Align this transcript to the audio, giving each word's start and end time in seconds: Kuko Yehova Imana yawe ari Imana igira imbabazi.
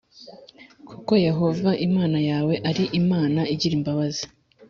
Kuko 0.87 1.11
Yehova 1.27 1.69
Imana 1.87 2.17
yawe 2.29 2.53
ari 2.69 2.83
Imana 2.99 3.41
igira 3.53 3.73
imbabazi. 3.79 4.23